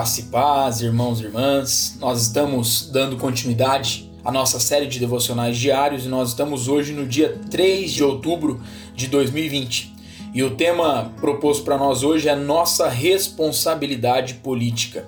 [0.00, 1.98] Graça e paz, irmãos e irmãs.
[2.00, 7.06] Nós estamos dando continuidade à nossa série de devocionais diários e nós estamos hoje no
[7.06, 8.62] dia 3 de outubro
[8.94, 9.92] de 2020.
[10.32, 15.06] E o tema proposto para nós hoje é nossa responsabilidade política.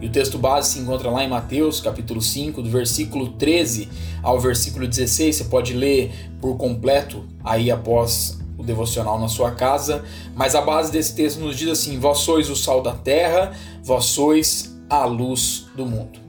[0.00, 3.88] E o texto base se encontra lá em Mateus, capítulo 5, do versículo 13
[4.24, 5.36] ao versículo 16.
[5.36, 10.92] Você pode ler por completo aí após o devocional na sua casa, mas a base
[10.92, 15.66] desse texto nos diz assim: Vós sois o sal da terra, vós sois a luz
[15.74, 16.20] do mundo.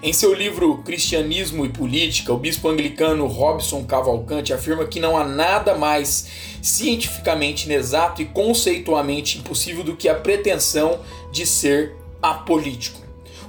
[0.00, 5.24] Em seu livro Cristianismo e Política, o bispo anglicano Robson Cavalcante afirma que não há
[5.24, 6.28] nada mais
[6.62, 11.00] cientificamente inexato e conceitualmente impossível do que a pretensão
[11.32, 13.00] de ser apolítico.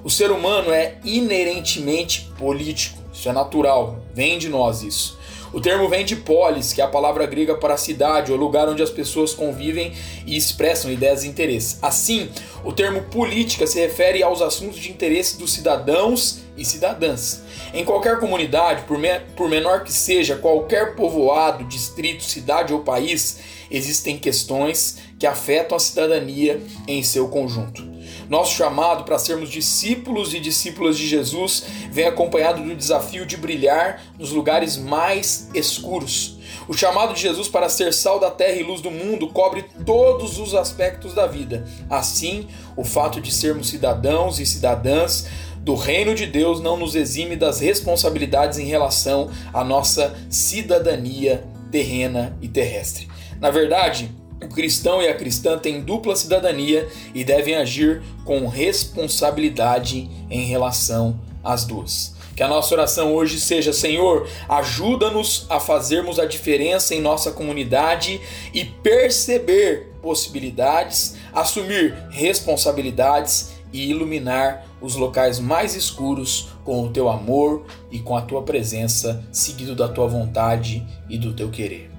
[0.03, 5.18] O ser humano é inerentemente político, isso é natural, vem de nós isso.
[5.51, 8.83] O termo vem de polis, que é a palavra grega para cidade ou lugar onde
[8.83, 9.93] as pessoas convivem
[10.25, 11.79] e expressam ideias e interesses.
[11.81, 12.29] Assim,
[12.63, 17.41] o termo política se refere aos assuntos de interesse dos cidadãos e cidadãs.
[17.73, 23.39] Em qualquer comunidade, por, me por menor que seja, qualquer povoado, distrito, cidade ou país,
[23.71, 27.88] existem questões que afetam a cidadania em seu conjunto.
[28.29, 34.03] Nosso chamado para sermos discípulos e discípulas de Jesus vem acompanhado do desafio de brilhar
[34.17, 36.37] nos lugares mais escuros.
[36.67, 40.37] O chamado de Jesus para ser sal da terra e luz do mundo cobre todos
[40.37, 41.67] os aspectos da vida.
[41.89, 45.27] Assim, o fato de sermos cidadãos e cidadãs
[45.61, 52.37] do reino de Deus não nos exime das responsabilidades em relação à nossa cidadania terrena
[52.41, 53.07] e terrestre.
[53.39, 54.11] Na verdade,
[54.41, 61.19] o cristão e a cristã têm dupla cidadania e devem agir com responsabilidade em relação
[61.43, 62.15] às duas.
[62.35, 68.21] Que a nossa oração hoje seja: Senhor, ajuda-nos a fazermos a diferença em nossa comunidade
[68.53, 77.65] e perceber possibilidades, assumir responsabilidades e iluminar os locais mais escuros com o teu amor
[77.91, 81.98] e com a tua presença, seguido da tua vontade e do teu querer.